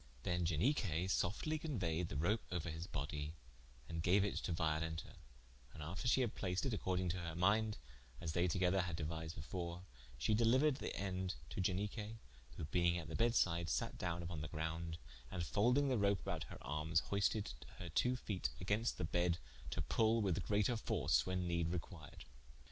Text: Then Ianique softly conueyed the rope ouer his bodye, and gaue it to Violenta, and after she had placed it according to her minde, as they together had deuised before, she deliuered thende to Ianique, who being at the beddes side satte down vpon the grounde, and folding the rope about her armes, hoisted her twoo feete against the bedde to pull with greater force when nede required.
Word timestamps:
Then 0.23 0.45
Ianique 0.45 1.07
softly 1.11 1.59
conueyed 1.59 2.07
the 2.07 2.17
rope 2.17 2.41
ouer 2.51 2.71
his 2.71 2.87
bodye, 2.87 3.33
and 3.87 4.01
gaue 4.01 4.23
it 4.23 4.37
to 4.37 4.51
Violenta, 4.51 5.17
and 5.75 5.83
after 5.83 6.07
she 6.07 6.21
had 6.21 6.33
placed 6.33 6.65
it 6.65 6.73
according 6.73 7.09
to 7.09 7.19
her 7.19 7.35
minde, 7.35 7.77
as 8.19 8.31
they 8.33 8.47
together 8.47 8.81
had 8.81 8.97
deuised 8.97 9.35
before, 9.35 9.83
she 10.17 10.33
deliuered 10.33 10.79
thende 10.79 11.35
to 11.51 11.61
Ianique, 11.61 12.15
who 12.57 12.65
being 12.65 12.97
at 12.97 13.09
the 13.09 13.15
beddes 13.15 13.35
side 13.37 13.67
satte 13.69 13.99
down 13.99 14.25
vpon 14.25 14.41
the 14.41 14.47
grounde, 14.47 14.97
and 15.29 15.45
folding 15.45 15.87
the 15.89 15.99
rope 15.99 16.21
about 16.21 16.45
her 16.45 16.57
armes, 16.63 17.01
hoisted 17.11 17.53
her 17.77 17.89
twoo 17.91 18.17
feete 18.17 18.49
against 18.59 18.97
the 18.97 19.05
bedde 19.05 19.37
to 19.69 19.83
pull 19.83 20.19
with 20.23 20.41
greater 20.41 20.75
force 20.77 21.27
when 21.27 21.47
nede 21.47 21.69
required. 21.69 22.25